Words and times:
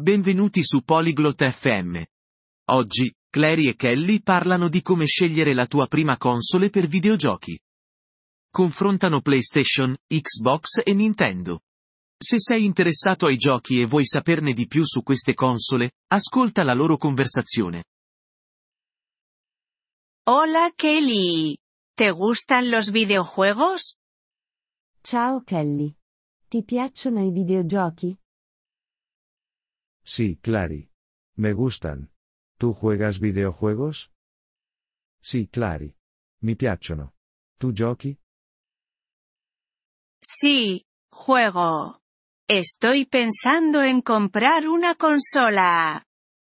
Benvenuti 0.00 0.64
su 0.64 0.80
Polyglot 0.80 1.46
FM. 1.50 2.02
Oggi, 2.70 3.12
Clary 3.28 3.68
e 3.68 3.76
Kelly 3.76 4.22
parlano 4.22 4.70
di 4.70 4.80
come 4.80 5.04
scegliere 5.04 5.52
la 5.52 5.66
tua 5.66 5.86
prima 5.88 6.16
console 6.16 6.70
per 6.70 6.86
videogiochi. 6.86 7.60
Confrontano 8.50 9.20
PlayStation, 9.20 9.94
Xbox 10.06 10.80
e 10.84 10.94
Nintendo. 10.94 11.60
Se 12.16 12.36
sei 12.38 12.64
interessato 12.64 13.26
ai 13.26 13.36
giochi 13.36 13.82
e 13.82 13.84
vuoi 13.84 14.06
saperne 14.06 14.54
di 14.54 14.66
più 14.66 14.86
su 14.86 15.02
queste 15.02 15.34
console, 15.34 15.90
ascolta 16.06 16.62
la 16.62 16.72
loro 16.72 16.96
conversazione. 16.96 17.84
Hola 20.30 20.70
Kelly. 20.74 21.58
¿Te 21.94 22.10
gustan 22.12 22.70
los 22.70 22.90
videojuegos? 22.90 23.96
Ciao 25.02 25.42
Kelly. 25.42 25.94
Ti 26.48 26.64
piacciono 26.64 27.22
i 27.22 27.30
videogiochi? 27.30 28.19
Sí, 30.04 30.36
Clary. 30.42 30.90
Me 31.36 31.52
gustan. 31.52 32.10
¿Tú 32.58 32.72
juegas 32.72 33.20
videojuegos? 33.20 34.12
Sí, 35.20 35.46
Clary. 35.48 35.96
Mi 36.40 36.54
piacciono. 36.54 37.14
¿Tu 37.58 37.72
giochi? 37.72 38.18
Sí, 40.22 40.86
juego. 41.10 42.00
Estoy 42.48 43.06
pensando 43.06 43.82
en 43.82 44.02
comprar 44.02 44.66
una 44.68 44.94
consola. 44.94 46.06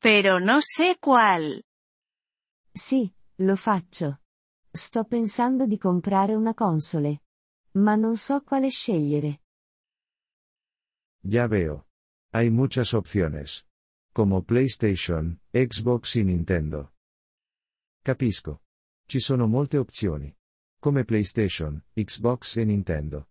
Pero 0.00 0.40
no 0.40 0.60
sé 0.60 0.96
cuál. 1.00 1.64
Sì, 2.72 3.12
lo 3.36 3.56
faccio. 3.56 4.20
Sto 4.72 5.04
pensando 5.04 5.66
di 5.66 5.78
comprare 5.78 6.34
una 6.34 6.54
console. 6.54 7.22
Ma 7.72 7.94
non 7.94 8.16
so 8.16 8.42
quale 8.42 8.68
scegliere. 8.68 9.42
Ya 11.22 11.46
veo. 11.46 11.86
Hay 12.34 12.50
muchas 12.50 12.94
opciones. 12.94 13.66
Como 14.14 14.42
PlayStation, 14.42 15.40
Xbox 15.52 16.16
y 16.16 16.24
Nintendo. 16.24 16.92
Capisco. 18.02 18.62
Ci 19.06 19.20
sono 19.20 19.46
molte 19.46 19.76
opzioni. 19.76 20.34
Come 20.80 21.04
PlayStation, 21.04 21.84
Xbox 21.94 22.56
e 22.56 22.64
Nintendo. 22.64 23.28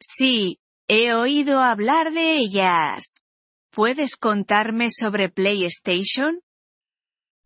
Sí, 0.00 0.58
he 0.88 1.14
oído 1.14 1.60
hablar 1.60 2.10
de 2.10 2.38
ellas. 2.38 3.24
¿Puedes 3.70 4.16
contarme 4.16 4.88
sobre 4.90 5.28
PlayStation? 5.28 6.40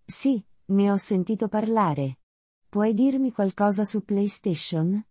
Sì, 0.06 0.46
ne 0.68 0.90
ho 0.92 0.98
sentito 0.98 1.48
parlare. 1.48 2.18
Puoi 2.70 2.94
dirmi 2.94 3.32
qualcosa 3.32 3.84
su 3.84 4.04
PlayStation? 4.04 5.04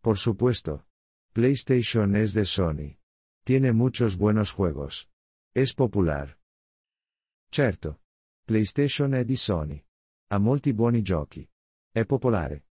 Por 0.00 0.18
supuesto. 0.18 0.84
PlayStation 1.32 2.16
es 2.16 2.32
de 2.32 2.44
Sony. 2.44 2.98
Tiene 3.44 3.72
muchos 3.72 4.16
buenos 4.16 4.50
juegos. 4.50 5.08
Es 5.54 5.72
popular. 5.72 6.36
Certo. 7.52 8.00
PlayStation 8.46 9.14
è 9.14 9.24
di 9.24 9.36
Sony. 9.36 9.80
Ha 10.30 10.38
molti 10.38 10.72
buoni 10.72 11.02
giochi. 11.02 11.48
È 11.92 12.04
popolare. 12.04 12.66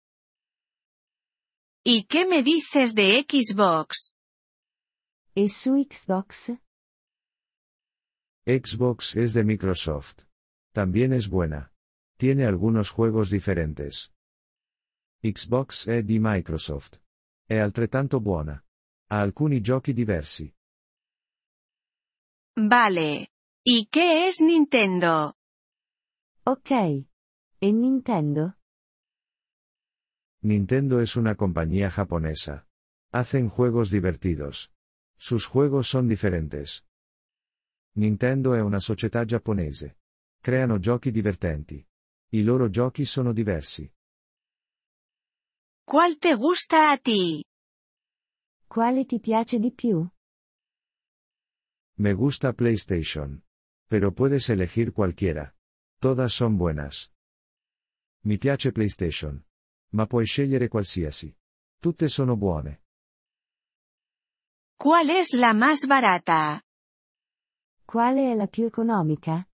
¿Y 1.84 2.06
qué 2.06 2.26
me 2.26 2.42
dices 2.42 2.96
de 2.96 3.24
Xbox? 3.24 4.12
E 5.36 5.48
su 5.50 5.78
Xbox? 5.78 6.52
Xbox 8.44 9.16
es 9.16 9.34
de 9.34 9.44
Microsoft. 9.44 10.26
También 10.74 11.14
es 11.14 11.30
buena. 11.30 11.72
Tiene 12.18 12.48
algunos 12.48 12.90
juegos 12.90 13.30
diferentes. 13.30 14.12
Xbox 15.22 15.88
è 15.88 16.02
di 16.02 16.18
Microsoft. 16.20 17.00
È 17.50 17.56
altrettanto 17.56 18.20
buona. 18.20 18.62
Ha 19.08 19.22
alcuni 19.22 19.62
giochi 19.62 19.94
diversi. 19.94 20.54
Vale. 22.58 23.30
¿Y 23.64 23.88
qué 23.90 24.28
es 24.28 24.42
Nintendo? 24.42 25.36
Ok. 26.44 26.72
E 27.62 27.72
Nintendo? 27.72 28.58
Nintendo 30.42 31.00
es 31.00 31.16
una 31.16 31.36
compañía 31.36 31.90
japonesa. 31.90 32.68
Hacen 33.14 33.48
juegos 33.48 33.90
divertidos. 33.90 34.74
Sus 35.18 35.46
juegos 35.46 35.88
son 35.88 36.10
diferentes. 36.10 36.86
Nintendo 37.94 38.56
è 38.56 38.60
una 38.60 38.82
società 38.82 39.24
giapponese. 39.24 40.00
Creano 40.42 40.80
giochi 40.80 41.12
divertenti. 41.12 41.82
I 42.32 42.44
loro 42.44 42.70
giochi 42.70 43.06
sono 43.06 43.32
diversi. 43.32 43.90
¿Cuál 45.90 46.20
te 46.20 46.36
gusta 46.36 46.92
a 46.92 46.98
ti? 46.98 47.46
Quale 48.68 49.06
ti 49.06 49.22
piace 49.22 49.58
di 49.58 49.72
più? 49.72 50.06
Me 51.96 52.14
gusta 52.14 52.52
PlayStation. 52.52 53.42
Pero 53.88 54.12
puedes 54.12 54.50
elegir 54.50 54.92
cualquiera. 54.92 55.56
Todas 56.02 56.34
son 56.34 56.58
buenas. 56.58 57.14
Mi 58.26 58.38
piace 58.38 58.74
PlayStation. 58.74 59.46
Ma 59.94 60.06
puoi 60.08 60.26
scegliere 60.26 60.68
qualsiasi. 60.68 61.34
Tutte 61.80 62.10
sono 62.10 62.36
buone. 62.36 62.82
¿Cuál 64.78 65.10
es 65.10 65.34
la 65.36 65.54
más 65.54 65.88
barata? 65.88 66.62
Quale 67.86 68.34
è 68.34 68.36
la 68.36 68.48
più 68.48 68.66
economica? 68.66 69.48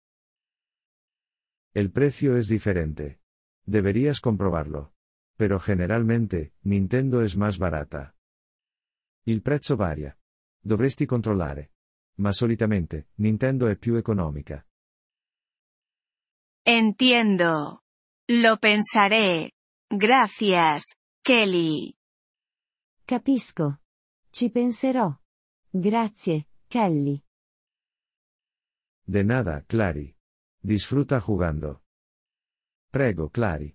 El 1.74 1.90
precio 1.90 2.36
es 2.36 2.46
diferente. 2.46 3.18
Deberías 3.66 4.20
comprobarlo. 4.20 4.92
Pero 5.40 5.58
generalmente, 5.58 6.52
Nintendo 6.64 7.22
es 7.22 7.34
más 7.34 7.56
barata. 7.56 8.14
Il 9.24 9.40
prezzo 9.40 9.74
varia. 9.74 10.14
Dovresti 10.62 11.06
controllare. 11.06 11.72
Ma 12.16 12.30
solitamente, 12.30 13.08
Nintendo 13.14 13.66
è 13.66 13.78
più 13.78 13.94
economica. 13.94 14.62
Entiendo. 16.62 17.84
Lo 18.26 18.58
pensaré. 18.58 19.52
Gracias, 19.88 20.98
Kelly. 21.22 21.94
Capisco. 23.06 23.80
Ci 24.28 24.50
penserò. 24.50 25.10
Grazie, 25.70 26.48
Kelly. 26.68 27.24
De 29.06 29.22
nada, 29.22 29.64
Clary. 29.66 30.14
Disfruta 30.60 31.18
jugando. 31.18 31.84
Prego, 32.90 33.30
Clary. 33.30 33.74